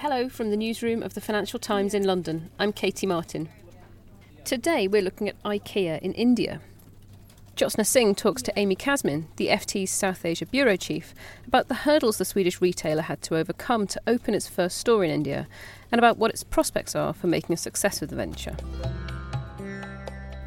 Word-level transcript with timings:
Hello 0.00 0.30
from 0.30 0.48
the 0.48 0.56
newsroom 0.56 1.02
of 1.02 1.12
the 1.12 1.20
Financial 1.20 1.58
Times 1.58 1.92
in 1.92 2.04
London. 2.04 2.48
I'm 2.58 2.72
Katie 2.72 3.06
Martin. 3.06 3.50
Today 4.46 4.88
we're 4.88 5.02
looking 5.02 5.28
at 5.28 5.42
IKEA 5.42 6.00
in 6.00 6.14
India. 6.14 6.62
Jyotsna 7.54 7.84
Singh 7.84 8.14
talks 8.14 8.40
to 8.40 8.58
Amy 8.58 8.74
Kazmin, 8.74 9.26
the 9.36 9.48
FT's 9.48 9.90
South 9.90 10.24
Asia 10.24 10.46
bureau 10.46 10.76
chief, 10.76 11.14
about 11.46 11.68
the 11.68 11.74
hurdles 11.74 12.16
the 12.16 12.24
Swedish 12.24 12.62
retailer 12.62 13.02
had 13.02 13.20
to 13.20 13.36
overcome 13.36 13.86
to 13.88 14.00
open 14.06 14.32
its 14.32 14.48
first 14.48 14.78
store 14.78 15.04
in 15.04 15.10
India 15.10 15.46
and 15.92 15.98
about 15.98 16.16
what 16.16 16.30
its 16.30 16.44
prospects 16.44 16.96
are 16.96 17.12
for 17.12 17.26
making 17.26 17.52
a 17.52 17.58
success 17.58 18.00
of 18.00 18.08
the 18.08 18.16
venture. 18.16 18.56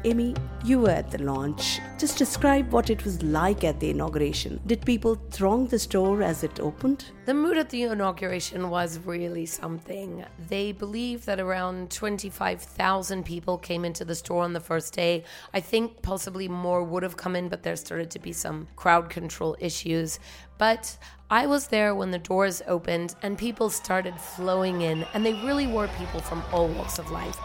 Amy, 0.06 0.34
you 0.62 0.80
were 0.80 0.90
at 0.90 1.10
the 1.10 1.22
launch. 1.22 1.80
Just 1.98 2.18
describe 2.18 2.70
what 2.70 2.90
it 2.90 3.02
was 3.06 3.22
like 3.22 3.64
at 3.64 3.80
the 3.80 3.88
inauguration. 3.88 4.60
Did 4.66 4.84
people 4.84 5.14
throng 5.30 5.66
the 5.66 5.78
store 5.78 6.22
as 6.22 6.44
it 6.44 6.60
opened? 6.60 7.06
The 7.24 7.32
mood 7.32 7.56
at 7.56 7.70
the 7.70 7.84
inauguration 7.84 8.68
was 8.68 8.98
really 8.98 9.46
something. 9.46 10.22
They 10.48 10.72
believe 10.72 11.24
that 11.24 11.40
around 11.40 11.90
25,000 11.90 13.24
people 13.24 13.56
came 13.56 13.86
into 13.86 14.04
the 14.04 14.14
store 14.14 14.42
on 14.42 14.52
the 14.52 14.60
first 14.60 14.92
day. 14.92 15.24
I 15.54 15.60
think 15.60 16.02
possibly 16.02 16.48
more 16.48 16.82
would 16.82 17.02
have 17.02 17.16
come 17.16 17.34
in, 17.34 17.48
but 17.48 17.62
there 17.62 17.74
started 17.74 18.10
to 18.10 18.18
be 18.18 18.34
some 18.34 18.68
crowd 18.76 19.08
control 19.08 19.56
issues. 19.58 20.18
But 20.58 20.98
I 21.30 21.46
was 21.46 21.68
there 21.68 21.94
when 21.94 22.10
the 22.10 22.18
doors 22.18 22.60
opened 22.66 23.14
and 23.22 23.38
people 23.38 23.70
started 23.70 24.20
flowing 24.20 24.82
in, 24.82 25.06
and 25.14 25.24
they 25.24 25.32
really 25.32 25.66
were 25.66 25.88
people 25.98 26.20
from 26.20 26.42
all 26.52 26.68
walks 26.68 26.98
of 26.98 27.10
life. 27.10 27.38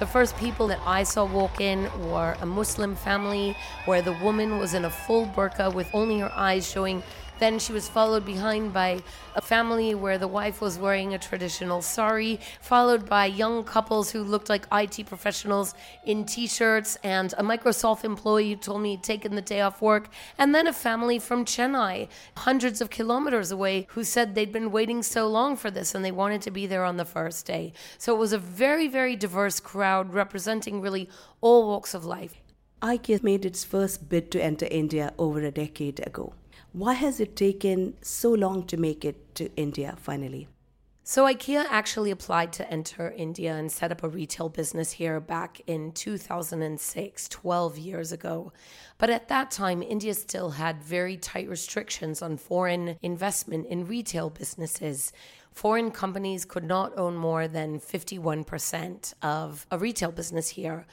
The 0.00 0.06
first 0.06 0.34
people 0.38 0.66
that 0.68 0.80
I 0.86 1.02
saw 1.02 1.26
walk 1.26 1.60
in 1.60 1.90
were 2.08 2.34
a 2.40 2.46
Muslim 2.46 2.96
family 2.96 3.54
where 3.84 4.00
the 4.00 4.14
woman 4.14 4.58
was 4.58 4.72
in 4.72 4.86
a 4.86 4.90
full 4.90 5.26
burqa 5.26 5.74
with 5.74 5.90
only 5.92 6.20
her 6.20 6.32
eyes 6.34 6.66
showing 6.66 7.02
then 7.40 7.58
she 7.58 7.72
was 7.72 7.88
followed 7.88 8.24
behind 8.24 8.72
by 8.72 9.02
a 9.34 9.40
family 9.40 9.94
where 9.94 10.18
the 10.18 10.28
wife 10.28 10.60
was 10.60 10.78
wearing 10.78 11.14
a 11.14 11.18
traditional 11.18 11.82
sari, 11.82 12.38
followed 12.60 13.08
by 13.08 13.26
young 13.26 13.64
couples 13.64 14.10
who 14.10 14.22
looked 14.22 14.48
like 14.48 14.66
IT 14.70 15.06
professionals 15.06 15.74
in 16.04 16.24
t 16.24 16.46
shirts, 16.46 16.96
and 17.02 17.32
a 17.38 17.42
Microsoft 17.42 18.04
employee 18.04 18.50
who 18.50 18.56
told 18.56 18.82
me 18.82 18.90
he'd 18.90 19.02
taken 19.02 19.34
the 19.34 19.42
day 19.42 19.60
off 19.60 19.82
work, 19.82 20.08
and 20.38 20.54
then 20.54 20.66
a 20.66 20.72
family 20.72 21.18
from 21.18 21.44
Chennai, 21.44 22.08
hundreds 22.36 22.80
of 22.80 22.90
kilometers 22.90 23.50
away, 23.50 23.86
who 23.90 24.04
said 24.04 24.34
they'd 24.34 24.52
been 24.52 24.70
waiting 24.70 25.02
so 25.02 25.26
long 25.26 25.56
for 25.56 25.70
this 25.70 25.94
and 25.94 26.04
they 26.04 26.12
wanted 26.12 26.42
to 26.42 26.50
be 26.50 26.66
there 26.66 26.84
on 26.84 26.96
the 26.96 27.04
first 27.04 27.46
day. 27.46 27.72
So 27.98 28.14
it 28.14 28.18
was 28.18 28.32
a 28.32 28.38
very, 28.38 28.86
very 28.86 29.16
diverse 29.16 29.60
crowd 29.60 30.12
representing 30.12 30.80
really 30.80 31.08
all 31.40 31.66
walks 31.66 31.94
of 31.94 32.04
life. 32.04 32.34
IKEA 32.82 33.22
made 33.22 33.44
its 33.44 33.62
first 33.64 34.08
bid 34.08 34.30
to 34.30 34.42
enter 34.42 34.66
India 34.70 35.12
over 35.18 35.40
a 35.40 35.50
decade 35.50 36.00
ago. 36.06 36.34
Why 36.72 36.94
has 36.94 37.18
it 37.18 37.34
taken 37.34 37.94
so 38.00 38.30
long 38.30 38.64
to 38.66 38.76
make 38.76 39.04
it 39.04 39.34
to 39.34 39.50
India 39.56 39.96
finally? 39.98 40.48
So, 41.02 41.24
IKEA 41.24 41.64
actually 41.68 42.12
applied 42.12 42.52
to 42.52 42.70
enter 42.70 43.10
India 43.10 43.56
and 43.56 43.72
set 43.72 43.90
up 43.90 44.04
a 44.04 44.08
retail 44.08 44.48
business 44.48 44.92
here 44.92 45.18
back 45.18 45.60
in 45.66 45.90
2006, 45.90 47.28
12 47.28 47.78
years 47.78 48.12
ago. 48.12 48.52
But 48.98 49.10
at 49.10 49.26
that 49.26 49.50
time, 49.50 49.82
India 49.82 50.14
still 50.14 50.50
had 50.50 50.80
very 50.80 51.16
tight 51.16 51.48
restrictions 51.48 52.22
on 52.22 52.36
foreign 52.36 52.96
investment 53.02 53.66
in 53.66 53.88
retail 53.88 54.30
businesses. 54.30 55.12
Foreign 55.50 55.90
companies 55.90 56.44
could 56.44 56.62
not 56.62 56.96
own 56.96 57.16
more 57.16 57.48
than 57.48 57.80
51% 57.80 59.14
of 59.22 59.66
a 59.72 59.78
retail 59.78 60.12
business 60.12 60.50
here. 60.50 60.86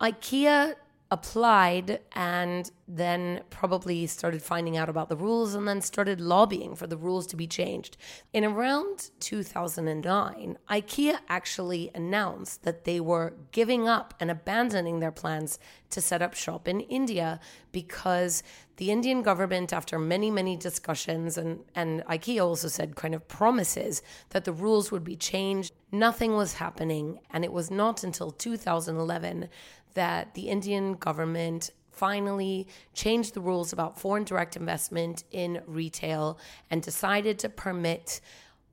IKEA 0.00 0.76
applied 1.10 2.00
and 2.12 2.70
then 2.90 3.42
probably 3.50 4.06
started 4.06 4.42
finding 4.42 4.78
out 4.78 4.88
about 4.88 5.10
the 5.10 5.16
rules 5.16 5.54
and 5.54 5.68
then 5.68 5.82
started 5.82 6.22
lobbying 6.22 6.74
for 6.74 6.86
the 6.86 6.96
rules 6.96 7.26
to 7.26 7.36
be 7.36 7.46
changed. 7.46 7.98
In 8.32 8.44
around 8.44 9.10
2009, 9.20 10.56
IKEA 10.70 11.18
actually 11.28 11.90
announced 11.94 12.64
that 12.64 12.84
they 12.84 12.98
were 12.98 13.34
giving 13.52 13.86
up 13.86 14.14
and 14.18 14.30
abandoning 14.30 15.00
their 15.00 15.12
plans 15.12 15.58
to 15.90 16.00
set 16.00 16.22
up 16.22 16.34
shop 16.34 16.66
in 16.66 16.80
India 16.80 17.38
because 17.72 18.42
the 18.76 18.90
Indian 18.90 19.22
government, 19.22 19.72
after 19.72 19.98
many, 19.98 20.30
many 20.30 20.56
discussions, 20.56 21.36
and, 21.36 21.60
and 21.74 22.02
IKEA 22.06 22.42
also 22.42 22.68
said 22.68 22.96
kind 22.96 23.14
of 23.14 23.28
promises 23.28 24.00
that 24.30 24.44
the 24.44 24.52
rules 24.52 24.90
would 24.90 25.04
be 25.04 25.16
changed, 25.16 25.74
nothing 25.92 26.34
was 26.34 26.54
happening. 26.54 27.18
And 27.30 27.44
it 27.44 27.52
was 27.52 27.70
not 27.70 28.02
until 28.02 28.30
2011 28.30 29.48
that 29.94 30.34
the 30.34 30.48
Indian 30.48 30.94
government 30.94 31.70
finally 31.98 32.68
changed 32.94 33.34
the 33.34 33.40
rules 33.40 33.72
about 33.72 33.98
foreign 33.98 34.24
direct 34.24 34.56
investment 34.56 35.24
in 35.32 35.60
retail 35.66 36.38
and 36.70 36.80
decided 36.80 37.38
to 37.40 37.48
permit 37.48 38.20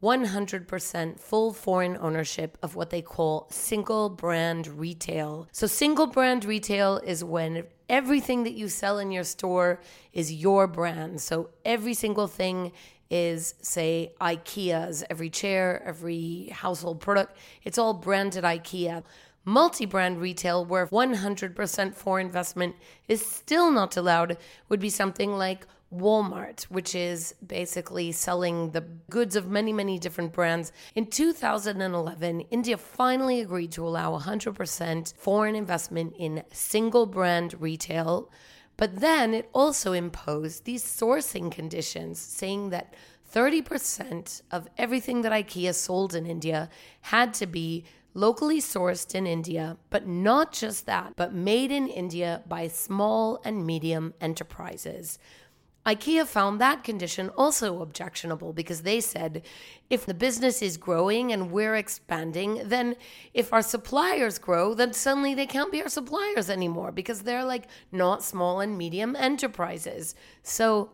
100% 0.04 1.20
full 1.20 1.52
foreign 1.52 1.98
ownership 1.98 2.58
of 2.62 2.76
what 2.76 2.92
they 2.92 3.02
call 3.02 3.48
single 3.50 4.10
brand 4.10 4.68
retail. 4.68 5.48
So, 5.52 5.66
single 5.66 6.06
brand 6.06 6.46
retail 6.46 6.98
is 6.98 7.24
when 7.24 7.64
everything 7.90 8.44
that 8.44 8.54
you 8.54 8.68
sell 8.68 9.00
in 9.00 9.12
your 9.12 9.24
store 9.24 9.82
is 10.14 10.32
your 10.32 10.68
brand. 10.68 11.22
So, 11.22 11.50
every 11.66 11.96
single 11.96 12.28
thing 12.28 12.72
is, 13.10 13.56
say, 13.62 14.14
IKEA's, 14.22 15.04
every 15.10 15.30
chair, 15.30 15.82
every 15.86 16.50
household 16.52 17.00
product, 17.00 17.38
it's 17.64 17.78
all 17.78 17.94
branded 17.94 18.44
IKEA. 18.44 19.04
Multi 19.46 19.86
brand 19.86 20.20
retail, 20.20 20.66
where 20.66 20.88
100% 20.88 21.94
foreign 21.94 22.26
investment 22.26 22.76
is 23.08 23.24
still 23.24 23.72
not 23.72 23.96
allowed, 23.96 24.38
would 24.70 24.80
be 24.80 24.90
something 24.90 25.38
like 25.38 25.68
Walmart, 25.94 26.64
which 26.64 26.96
is 26.96 27.36
basically 27.46 28.12
selling 28.12 28.72
the 28.72 28.82
goods 29.10 29.36
of 29.36 29.48
many, 29.48 29.72
many 29.72 30.00
different 30.00 30.34
brands. 30.34 30.72
In 30.96 31.06
2011, 31.06 32.42
India 32.42 32.76
finally 32.76 33.40
agreed 33.40 33.72
to 33.74 33.88
allow 33.88 34.18
100% 34.18 35.14
foreign 35.16 35.56
investment 35.56 36.16
in 36.18 36.44
single 36.52 37.06
brand 37.06 37.56
retail. 37.62 38.32
But 38.78 39.00
then 39.00 39.34
it 39.34 39.50
also 39.54 39.94
imposed 39.94 40.66
these 40.66 40.84
sourcing 40.84 41.52
conditions, 41.52 42.20
saying 42.20 42.72
that 42.72 42.94
30% 43.34 44.42
of 44.52 44.68
everything 44.78 45.22
that 45.22 45.32
IKEA 45.32 45.74
sold 45.74 46.16
in 46.16 46.26
India 46.26 46.70
had 47.02 47.34
to 47.36 47.46
be 47.46 47.86
locally 48.16 48.60
sourced 48.60 49.14
in 49.14 49.28
India, 49.28 49.78
but 49.92 50.08
not 50.08 50.52
just 50.52 50.88
that, 50.88 51.14
but 51.16 51.34
made 51.34 51.70
in 51.70 51.88
India 51.88 52.42
by 52.48 52.68
small 52.68 53.40
and 53.46 53.66
medium 53.66 54.16
enterprises. 54.20 55.20
IKEA 55.86 56.26
found 56.26 56.60
that 56.60 56.84
condition 56.84 57.30
also 57.38 57.84
objectionable 57.84 58.54
because 58.54 58.82
they 58.82 59.00
said 59.00 59.44
if 59.88 60.04
the 60.04 60.16
business 60.16 60.64
is 60.64 60.78
growing 60.78 61.32
and 61.32 61.52
we're 61.52 61.76
expanding, 61.76 62.62
then 62.66 62.96
if 63.36 63.54
our 63.54 63.62
suppliers 63.62 64.40
grow, 64.40 64.74
then 64.74 64.94
suddenly 64.94 65.36
they 65.36 65.46
can't 65.46 65.72
be 65.72 65.84
our 65.84 65.90
suppliers 65.90 66.50
anymore 66.50 66.92
because 66.92 67.22
they're 67.22 67.46
like 67.46 67.68
not 67.92 68.24
small 68.24 68.62
and 68.62 68.76
medium 68.76 69.16
enterprises. 69.16 70.16
So 70.42 70.90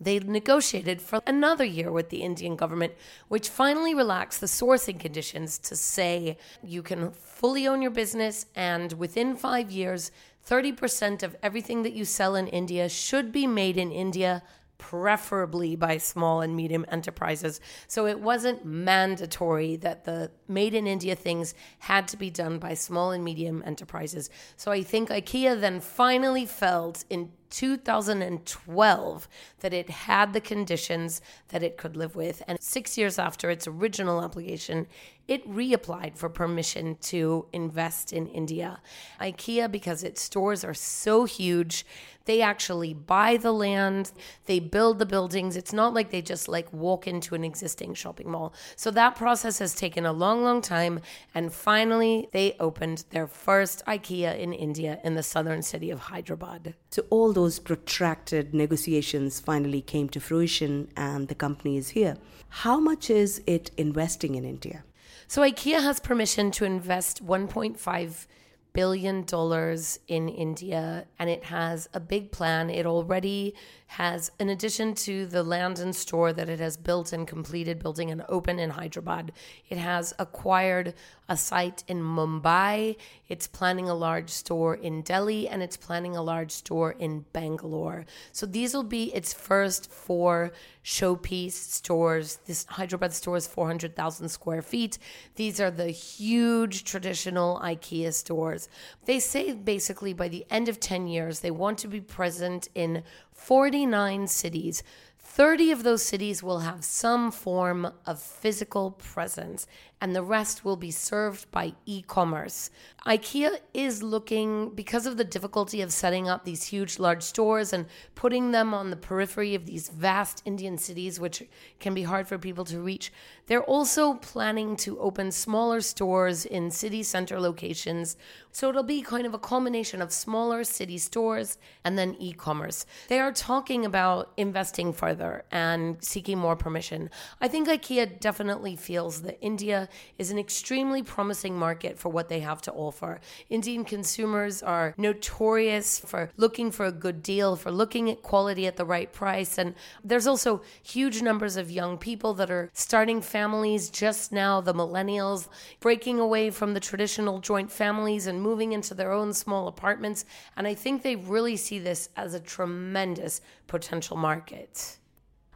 they 0.00 0.18
negotiated 0.18 1.00
for 1.00 1.20
another 1.26 1.64
year 1.64 1.90
with 1.90 2.10
the 2.10 2.22
Indian 2.22 2.56
government, 2.56 2.94
which 3.28 3.48
finally 3.48 3.94
relaxed 3.94 4.40
the 4.40 4.46
sourcing 4.46 4.98
conditions 4.98 5.58
to 5.58 5.76
say 5.76 6.36
you 6.62 6.82
can 6.82 7.10
fully 7.12 7.66
own 7.66 7.82
your 7.82 7.90
business, 7.90 8.46
and 8.54 8.92
within 8.94 9.36
five 9.36 9.70
years, 9.70 10.10
30% 10.48 11.22
of 11.22 11.36
everything 11.42 11.82
that 11.82 11.94
you 11.94 12.04
sell 12.04 12.34
in 12.34 12.46
India 12.48 12.88
should 12.88 13.32
be 13.32 13.46
made 13.46 13.76
in 13.76 13.90
India 13.90 14.42
preferably 14.76 15.76
by 15.76 15.96
small 15.96 16.42
and 16.42 16.54
medium 16.54 16.84
enterprises. 16.90 17.60
So 17.86 18.06
it 18.06 18.20
wasn't 18.20 18.66
mandatory 18.66 19.76
that 19.76 20.04
the 20.04 20.30
made 20.48 20.74
in 20.74 20.86
India 20.86 21.14
things 21.14 21.54
had 21.78 22.06
to 22.08 22.16
be 22.16 22.28
done 22.28 22.58
by 22.58 22.74
small 22.74 23.12
and 23.12 23.24
medium 23.24 23.62
enterprises. 23.64 24.28
So 24.56 24.72
I 24.72 24.82
think 24.82 25.08
IKEA 25.08 25.58
then 25.58 25.80
finally 25.80 26.44
felt 26.44 27.04
in 27.08 27.30
2012 27.54 29.28
that 29.60 29.72
it 29.72 29.88
had 29.88 30.32
the 30.32 30.40
conditions 30.40 31.20
that 31.48 31.62
it 31.62 31.76
could 31.76 31.96
live 31.96 32.16
with. 32.16 32.42
And 32.48 32.60
six 32.60 32.98
years 32.98 33.18
after 33.18 33.48
its 33.48 33.68
original 33.68 34.22
application, 34.22 34.88
it 35.26 35.48
reapplied 35.48 36.18
for 36.18 36.28
permission 36.28 36.96
to 37.00 37.46
invest 37.52 38.12
in 38.12 38.26
India. 38.26 38.80
IKEA, 39.20 39.70
because 39.70 40.02
its 40.02 40.20
stores 40.20 40.64
are 40.64 40.74
so 40.74 41.24
huge, 41.24 41.86
they 42.26 42.40
actually 42.40 42.94
buy 42.94 43.36
the 43.36 43.52
land, 43.52 44.12
they 44.46 44.58
build 44.58 44.98
the 44.98 45.06
buildings. 45.06 45.56
It's 45.56 45.72
not 45.72 45.94
like 45.94 46.10
they 46.10 46.22
just 46.22 46.48
like 46.48 46.72
walk 46.72 47.06
into 47.06 47.34
an 47.34 47.44
existing 47.44 47.94
shopping 47.94 48.30
mall. 48.30 48.54
So 48.76 48.90
that 48.92 49.14
process 49.16 49.58
has 49.58 49.74
taken 49.74 50.06
a 50.06 50.12
long, 50.12 50.42
long 50.42 50.62
time. 50.62 51.00
And 51.34 51.52
finally, 51.52 52.28
they 52.32 52.56
opened 52.58 53.04
their 53.10 53.26
first 53.26 53.84
IKEA 53.86 54.38
in 54.38 54.52
India 54.52 55.00
in 55.04 55.14
the 55.14 55.22
southern 55.22 55.62
city 55.62 55.90
of 55.90 56.00
Hyderabad. 56.00 56.74
So 56.90 57.04
all 57.10 57.32
those 57.32 57.43
protracted 57.58 58.54
negotiations 58.54 59.40
finally 59.40 59.80
came 59.80 60.08
to 60.10 60.20
fruition 60.20 60.88
and 60.96 61.28
the 61.28 61.34
company 61.34 61.76
is 61.76 61.90
here. 61.90 62.16
How 62.48 62.78
much 62.80 63.10
is 63.10 63.42
it 63.46 63.70
investing 63.76 64.34
in 64.34 64.44
India? 64.44 64.84
So 65.26 65.42
IKEA 65.42 65.82
has 65.82 66.00
permission 66.00 66.50
to 66.52 66.64
invest 66.64 67.24
1.5 67.24 68.26
billion 68.74 69.22
dollars 69.22 70.00
in 70.08 70.28
India 70.28 71.06
and 71.18 71.30
it 71.30 71.44
has 71.44 71.88
a 71.94 72.00
big 72.00 72.30
plan. 72.30 72.68
It 72.68 72.84
already 72.84 73.54
has, 73.86 74.32
in 74.40 74.48
addition 74.48 74.94
to 74.94 75.26
the 75.26 75.44
land 75.44 75.78
and 75.78 75.94
store 75.94 76.32
that 76.32 76.48
it 76.48 76.58
has 76.58 76.76
built 76.76 77.12
and 77.12 77.28
completed 77.28 77.78
building 77.78 78.10
and 78.10 78.24
open 78.28 78.58
in 78.58 78.70
Hyderabad, 78.70 79.30
it 79.68 79.78
has 79.78 80.12
acquired 80.18 80.94
a 81.28 81.36
site 81.36 81.84
in 81.86 82.02
Mumbai. 82.02 82.96
It's 83.28 83.46
planning 83.46 83.88
a 83.88 83.94
large 83.94 84.30
store 84.30 84.74
in 84.74 85.02
Delhi 85.02 85.48
and 85.48 85.62
it's 85.62 85.76
planning 85.76 86.16
a 86.16 86.22
large 86.22 86.50
store 86.50 86.92
in 86.98 87.24
Bangalore. 87.32 88.04
So 88.32 88.46
these 88.46 88.74
will 88.74 88.82
be 88.82 89.14
its 89.14 89.32
first 89.32 89.90
four 89.90 90.52
showpiece 90.84 91.52
stores. 91.52 92.40
This 92.46 92.66
Hyderabad 92.68 93.12
store 93.12 93.36
is 93.36 93.46
400,000 93.46 94.28
square 94.28 94.60
feet. 94.60 94.98
These 95.36 95.60
are 95.60 95.70
the 95.70 95.90
huge 95.90 96.84
traditional 96.84 97.60
IKEA 97.62 98.12
stores. 98.12 98.63
They 99.04 99.20
say 99.20 99.52
basically 99.52 100.12
by 100.12 100.28
the 100.28 100.46
end 100.50 100.68
of 100.68 100.80
10 100.80 101.06
years, 101.06 101.40
they 101.40 101.50
want 101.50 101.78
to 101.78 101.88
be 101.88 102.00
present 102.00 102.68
in 102.74 103.02
49 103.32 104.26
cities. 104.26 104.82
30 105.18 105.72
of 105.72 105.82
those 105.82 106.04
cities 106.04 106.42
will 106.42 106.60
have 106.60 106.84
some 106.84 107.32
form 107.32 107.92
of 108.06 108.20
physical 108.20 108.92
presence 108.92 109.66
and 110.04 110.14
the 110.14 110.22
rest 110.22 110.66
will 110.66 110.76
be 110.76 110.90
served 110.90 111.50
by 111.50 111.72
e 111.86 112.02
commerce. 112.02 112.70
IKEA 113.06 113.56
is 113.72 114.02
looking, 114.02 114.68
because 114.74 115.06
of 115.06 115.16
the 115.16 115.24
difficulty 115.24 115.80
of 115.80 115.90
setting 115.90 116.28
up 116.28 116.44
these 116.44 116.64
huge, 116.64 116.98
large 116.98 117.22
stores 117.22 117.72
and 117.72 117.86
putting 118.14 118.50
them 118.50 118.74
on 118.74 118.90
the 118.90 118.96
periphery 118.96 119.54
of 119.54 119.64
these 119.64 119.88
vast 119.88 120.42
Indian 120.44 120.76
cities, 120.76 121.18
which 121.18 121.42
can 121.80 121.94
be 121.94 122.02
hard 122.02 122.28
for 122.28 122.36
people 122.36 122.66
to 122.66 122.80
reach, 122.80 123.10
they're 123.46 123.62
also 123.62 124.14
planning 124.14 124.76
to 124.76 124.98
open 124.98 125.30
smaller 125.32 125.80
stores 125.80 126.44
in 126.44 126.70
city 126.70 127.02
center 127.02 127.40
locations. 127.40 128.18
So 128.52 128.68
it'll 128.68 128.82
be 128.82 129.00
kind 129.00 129.26
of 129.26 129.32
a 129.32 129.38
culmination 129.38 130.02
of 130.02 130.12
smaller 130.12 130.64
city 130.64 130.98
stores 130.98 131.56
and 131.82 131.98
then 131.98 132.14
e 132.18 132.34
commerce. 132.34 132.84
They 133.08 133.20
are 133.20 133.32
talking 133.32 133.86
about 133.86 134.32
investing 134.36 134.92
further 134.92 135.44
and 135.50 135.96
seeking 136.04 136.38
more 136.38 136.56
permission. 136.56 137.08
I 137.40 137.48
think 137.48 137.68
IKEA 137.68 138.20
definitely 138.20 138.76
feels 138.76 139.22
that 139.22 139.38
India 139.40 139.88
is 140.18 140.30
an 140.30 140.38
extremely 140.38 141.02
promising 141.02 141.58
market 141.58 141.98
for 141.98 142.08
what 142.08 142.28
they 142.28 142.40
have 142.40 142.62
to 142.62 142.72
offer. 142.72 143.20
Indian 143.50 143.84
consumers 143.84 144.62
are 144.62 144.94
notorious 144.96 145.98
for 146.00 146.30
looking 146.36 146.70
for 146.70 146.86
a 146.86 146.92
good 146.92 147.22
deal, 147.22 147.56
for 147.56 147.70
looking 147.70 148.10
at 148.10 148.22
quality 148.22 148.66
at 148.66 148.76
the 148.76 148.84
right 148.84 149.12
price. 149.12 149.58
And 149.58 149.74
there's 150.02 150.26
also 150.26 150.62
huge 150.82 151.22
numbers 151.22 151.56
of 151.56 151.70
young 151.70 151.98
people 151.98 152.34
that 152.34 152.50
are 152.50 152.70
starting 152.72 153.20
families 153.20 153.90
just 153.90 154.32
now, 154.32 154.60
the 154.60 154.74
millennials, 154.74 155.48
breaking 155.80 156.18
away 156.18 156.50
from 156.50 156.74
the 156.74 156.80
traditional 156.80 157.38
joint 157.40 157.70
families 157.70 158.26
and 158.26 158.40
moving 158.40 158.72
into 158.72 158.94
their 158.94 159.12
own 159.12 159.32
small 159.32 159.68
apartments. 159.68 160.24
And 160.56 160.66
I 160.66 160.74
think 160.74 161.02
they 161.02 161.16
really 161.16 161.56
see 161.56 161.78
this 161.78 162.08
as 162.16 162.34
a 162.34 162.40
tremendous 162.40 163.40
potential 163.66 164.16
market. 164.16 164.98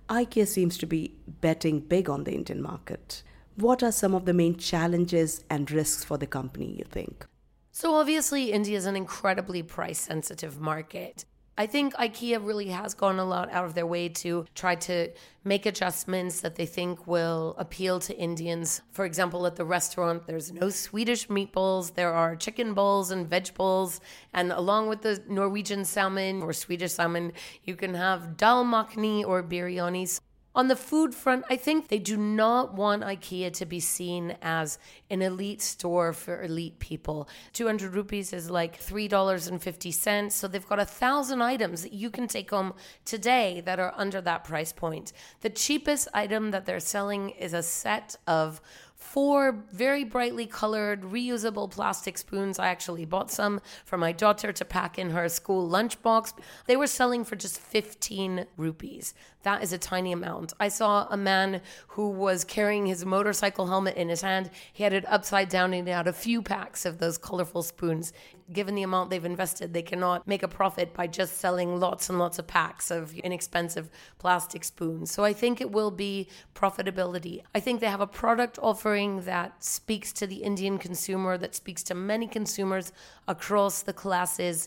IKEA 0.09 0.47
seems 0.47 0.79
to 0.79 0.87
be 0.87 1.15
betting 1.27 1.81
big 1.81 2.09
on 2.09 2.25
the 2.25 2.33
Indian 2.33 2.63
market. 2.63 3.23
What 3.59 3.83
are 3.83 3.91
some 3.91 4.15
of 4.15 4.25
the 4.25 4.33
main 4.33 4.57
challenges 4.57 5.43
and 5.51 5.69
risks 5.69 6.05
for 6.05 6.17
the 6.17 6.29
company, 6.29 6.77
you 6.79 6.85
think? 6.85 7.27
So, 7.73 7.97
obviously, 7.97 8.53
India 8.53 8.79
is 8.79 8.87
an 8.87 8.95
incredibly 8.95 9.65
price 9.65 9.99
sensitive 9.99 10.61
market. 10.61 11.25
I 11.57 11.67
think 11.67 11.93
IKEA 11.95 12.39
really 12.47 12.69
has 12.69 12.95
gone 12.95 13.19
a 13.19 13.25
lot 13.25 13.51
out 13.51 13.65
of 13.65 13.75
their 13.75 13.85
way 13.85 14.11
to 14.11 14.47
try 14.55 14.77
to 14.77 15.11
make 15.43 15.67
adjustments 15.67 16.41
that 16.43 16.55
they 16.55 16.67
think 16.67 17.09
will 17.09 17.57
appeal 17.59 17.99
to 17.99 18.17
Indians. 18.17 18.81
For 18.93 19.05
example, 19.05 19.45
at 19.45 19.57
the 19.57 19.65
restaurant, 19.65 20.29
there's 20.29 20.53
no 20.53 20.71
Swedish 20.71 21.27
meatballs, 21.27 21.95
there 21.95 22.13
are 22.13 22.37
chicken 22.37 22.75
bowls 22.75 23.11
and 23.11 23.29
veg 23.29 23.53
bowls. 23.55 24.01
And 24.33 24.53
along 24.53 24.89
with 24.89 25.03
the 25.03 25.21
Norwegian 25.29 25.85
salmon 25.85 26.43
or 26.43 26.53
Swedish 26.53 26.93
salmon, 26.93 27.33
you 27.65 27.75
can 27.75 27.95
have 27.95 28.37
dal 28.37 28.65
makhani 28.65 29.27
or 29.27 29.43
biryani. 29.43 30.21
On 30.59 30.67
the 30.67 30.75
food 30.75 31.15
front, 31.15 31.45
I 31.49 31.55
think 31.55 31.87
they 31.87 32.01
do 32.01 32.17
not 32.17 32.75
want 32.75 33.05
IKEA 33.05 33.53
to 33.53 33.65
be 33.65 33.79
seen 33.79 34.37
as 34.43 34.81
an 35.09 35.23
elite 35.23 35.63
store 35.63 36.13
for 36.13 36.43
elite 36.43 36.81
people. 36.81 37.29
200 37.53 37.95
rupees 37.95 38.33
is 38.33 38.51
like 38.51 38.77
$3.50. 38.77 40.33
So 40.33 40.49
they've 40.49 40.67
got 40.67 40.81
a 40.81 40.85
thousand 40.85 41.43
items 41.43 41.85
that 41.85 41.93
you 41.93 42.11
can 42.11 42.27
take 42.27 42.51
home 42.51 42.75
today 43.05 43.63
that 43.67 43.79
are 43.79 43.95
under 43.97 44.21
that 44.23 44.43
price 44.43 44.73
point. 44.73 45.13
The 45.43 45.51
cheapest 45.51 46.09
item 46.13 46.51
that 46.51 46.67
they're 46.67 46.81
selling 46.81 47.31
is 47.31 47.53
a 47.53 47.63
set 47.63 48.17
of 48.27 48.61
four 48.99 49.65
very 49.73 50.03
brightly 50.05 50.45
colored 50.45 51.03
reusable 51.03 51.71
plastic 51.71 52.19
spoons. 52.19 52.59
I 52.59 52.69
actually 52.69 53.05
bought 53.05 53.31
some 53.31 53.61
for 53.85 53.97
my 53.97 54.13
daughter 54.13 54.53
to 54.53 54.65
pack 54.65 54.99
in 54.99 55.11
her 55.11 55.29
school 55.29 55.69
lunchbox. 55.69 56.35
They 56.67 56.77
were 56.77 56.89
selling 56.89 57.25
for 57.25 57.37
just 57.37 57.59
15 57.59 58.47
rupees. 58.57 59.15
That 59.43 59.63
is 59.63 59.73
a 59.73 59.79
tiny 59.79 60.13
amount. 60.13 60.53
I 60.59 60.69
saw 60.69 61.07
a 61.09 61.17
man 61.17 61.63
who 61.89 62.11
was 62.11 62.45
carrying 62.45 62.87
his 62.87 63.07
motorcycle 63.07 63.69
helmet 63.69 63.97
in 63.97 64.09
his 64.09 64.21
hand. 64.21 64.51
He 64.73 64.83
had 64.83 64.93
it 64.93 65.09
upside 65.09 65.49
down 65.49 65.73
and 65.73 65.87
had 65.87 66.09
a 66.09 66.13
few 66.13 66.43
packs 66.43 66.85
of 66.85 66.99
those 66.99 67.19
colorful 67.19 67.63
spoons. 67.63 68.13
Given 68.53 68.75
the 68.75 68.83
amount 68.83 69.11
they've 69.11 69.25
invested, 69.25 69.73
they 69.73 69.83
cannot 69.83 70.27
make 70.27 70.43
a 70.43 70.49
profit 70.49 70.93
by 70.93 71.07
just 71.07 71.39
selling 71.39 71.79
lots 71.79 72.09
and 72.09 72.19
lots 72.19 72.39
of 72.39 72.47
packs 72.47 72.91
of 72.91 73.15
inexpensive 73.19 73.91
plastic 74.19 74.65
spoons. 74.65 75.11
So 75.11 75.23
I 75.23 75.35
think 75.35 75.61
it 75.61 75.71
will 75.71 75.91
be 75.91 76.29
profitability. 76.55 77.43
I 77.55 77.61
think 77.61 77.81
they 77.81 77.87
have 77.87 78.01
a 78.01 78.07
product 78.07 78.59
offering 78.89 79.21
that 79.21 79.63
speaks 79.63 80.15
to 80.15 80.27
the 80.27 80.37
Indian 80.37 80.79
consumer, 80.79 81.37
that 81.37 81.55
speaks 81.55 81.83
to 81.83 81.95
many 81.95 82.27
consumers 82.27 82.91
across 83.27 83.83
the 83.83 83.93
classes. 83.93 84.67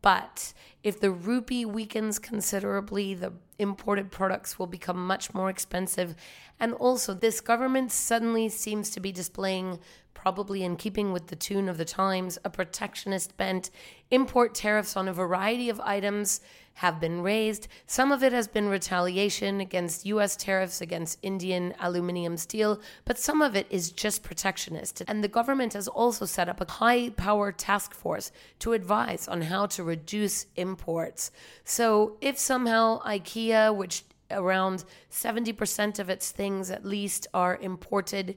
But 0.00 0.54
if 0.88 1.00
the 1.00 1.10
rupee 1.10 1.66
weakens 1.66 2.18
considerably, 2.18 3.12
the 3.12 3.34
imported 3.58 4.10
products 4.10 4.58
will 4.58 4.66
become 4.66 5.06
much 5.06 5.34
more 5.34 5.50
expensive. 5.50 6.16
And 6.58 6.72
also, 6.72 7.12
this 7.12 7.42
government 7.42 7.92
suddenly 7.92 8.48
seems 8.48 8.88
to 8.90 9.00
be 9.00 9.12
displaying, 9.12 9.80
probably 10.14 10.64
in 10.64 10.76
keeping 10.76 11.12
with 11.12 11.26
the 11.26 11.36
tune 11.36 11.68
of 11.68 11.76
the 11.76 11.84
times, 11.84 12.38
a 12.42 12.48
protectionist 12.50 13.36
bent. 13.36 13.70
Import 14.10 14.54
tariffs 14.54 14.96
on 14.96 15.08
a 15.08 15.12
variety 15.12 15.68
of 15.68 15.78
items 15.80 16.40
have 16.78 17.00
been 17.00 17.22
raised. 17.22 17.66
Some 17.86 18.12
of 18.12 18.22
it 18.22 18.32
has 18.32 18.46
been 18.46 18.68
retaliation 18.68 19.60
against 19.60 20.06
US 20.06 20.36
tariffs 20.36 20.80
against 20.80 21.18
Indian 21.22 21.74
aluminium 21.80 22.36
steel, 22.36 22.80
but 23.04 23.18
some 23.18 23.42
of 23.42 23.56
it 23.56 23.66
is 23.68 23.90
just 23.90 24.22
protectionist. 24.22 25.02
And 25.08 25.24
the 25.24 25.28
government 25.28 25.72
has 25.72 25.88
also 25.88 26.24
set 26.24 26.48
up 26.48 26.60
a 26.60 26.70
high 26.70 27.10
power 27.10 27.50
task 27.50 27.94
force 27.94 28.30
to 28.60 28.74
advise 28.74 29.26
on 29.26 29.42
how 29.42 29.66
to 29.66 29.82
reduce 29.82 30.46
imports. 30.78 31.30
So 31.64 32.16
if 32.20 32.38
somehow 32.38 33.00
IKEA, 33.02 33.74
which 33.74 34.04
around 34.30 34.84
70% 35.10 35.98
of 35.98 36.08
its 36.08 36.30
things 36.30 36.70
at 36.70 36.84
least 36.84 37.26
are 37.34 37.58
imported, 37.60 38.36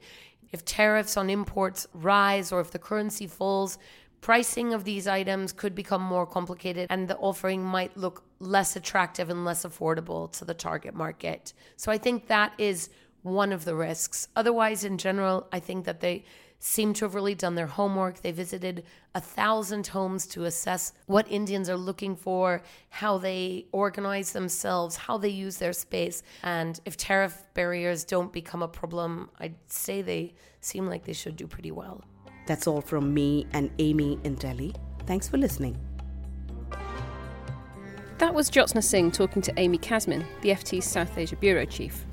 if 0.52 0.66
tariffs 0.66 1.18
on 1.18 1.30
imports 1.30 1.88
rise 1.94 2.52
or 2.52 2.60
if 2.60 2.72
the 2.72 2.80
currency 2.80 3.28
falls, 3.28 3.78
pricing 4.22 4.74
of 4.74 4.84
these 4.84 5.08
items 5.08 5.52
could 5.52 5.76
become 5.76 6.02
more 6.02 6.26
complicated 6.26 6.88
and 6.90 7.08
the 7.08 7.18
offering 7.18 7.64
might 7.64 7.96
look 7.96 8.24
less 8.40 8.76
attractive 8.76 9.30
and 9.30 9.46
less 9.46 9.64
affordable 9.64 10.32
to 10.32 10.46
the 10.46 10.54
target 10.54 10.94
market. 10.94 11.54
So 11.76 11.92
I 11.92 11.98
think 11.98 12.28
that 12.28 12.54
is 12.58 12.90
one 13.24 13.52
of 13.54 13.66
the 13.66 13.76
risks. 13.76 14.28
Otherwise, 14.36 14.84
in 14.84 14.98
general, 14.98 15.48
I 15.52 15.60
think 15.60 15.86
that 15.86 16.00
they 16.00 16.24
seem 16.64 16.94
to 16.94 17.06
have 17.06 17.16
really 17.16 17.34
done 17.34 17.56
their 17.56 17.68
homework. 17.68 18.22
They 18.22 18.32
visited 18.32 18.86
a 19.16 19.20
thousand 19.20 19.88
homes 19.88 20.28
to 20.28 20.46
assess 20.46 20.94
what 21.08 21.30
Indians 21.30 21.70
are 21.70 21.76
looking 21.76 22.16
for, 22.16 22.62
how 22.90 23.18
they 23.18 23.66
organize 23.72 24.32
themselves, 24.32 24.96
how 24.96 25.18
they 25.18 25.30
use 25.30 25.58
their 25.58 25.74
space. 25.74 26.22
And 26.44 26.80
if 26.86 26.96
tariff 26.96 27.44
barriers 27.56 28.04
don't 28.06 28.32
become 28.32 28.62
a 28.62 28.68
problem, 28.68 29.32
I'd 29.40 29.56
say 29.68 30.04
they 30.04 30.36
seem 30.62 30.88
like 30.88 31.04
they 31.04 31.14
should 31.14 31.36
do 31.36 31.48
pretty 31.48 31.72
well. 31.72 32.04
That's 32.46 32.68
all 32.68 32.82
from 32.82 33.12
me 33.12 33.48
and 33.54 33.72
Amy 33.80 34.20
in 34.24 34.36
Delhi. 34.36 34.74
Thanks 35.08 35.28
for 35.28 35.38
listening. 35.38 35.76
That 38.20 38.36
was 38.36 38.52
Jyotsna 38.52 38.84
Singh 38.84 39.10
talking 39.10 39.42
to 39.42 39.54
Amy 39.58 39.80
Kazmin, 39.80 40.24
the 40.42 40.50
FT's 40.50 40.86
South 40.86 41.18
Asia 41.18 41.36
Bureau 41.38 41.66
Chief. 41.66 42.06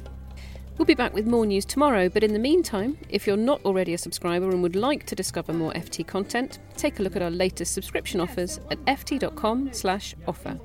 We'll 0.79 0.87
be 0.87 0.95
back 0.95 1.13
with 1.13 1.27
more 1.27 1.45
news 1.45 1.65
tomorrow, 1.65 2.09
but 2.09 2.23
in 2.23 2.33
the 2.33 2.39
meantime, 2.39 2.97
if 3.09 3.27
you're 3.27 3.37
not 3.37 3.61
already 3.65 3.95
a 3.95 3.99
subscriber 3.99 4.49
and 4.49 4.63
would 4.63 4.77
like 4.77 5.05
to 5.07 5.17
discover 5.17 5.53
more 5.53 5.73
FT 5.73 6.07
content, 6.07 6.61
take 6.77 7.01
a 7.01 7.03
look 7.03 7.17
at 7.17 7.23
our 7.23 7.31
latest 7.31 7.75
subscription 7.75 8.21
offers 8.21 8.61
at 8.71 8.79
ft.com/offer. 8.85 10.61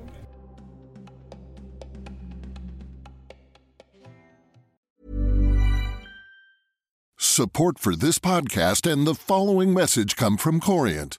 Support 7.18 7.80
for 7.80 7.96
this 7.96 8.20
podcast 8.20 8.88
and 8.90 9.08
the 9.08 9.14
following 9.14 9.74
message 9.74 10.14
come 10.14 10.36
from 10.36 10.60
Corient. 10.60 11.18